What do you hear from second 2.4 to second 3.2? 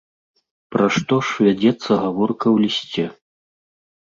ў лісце?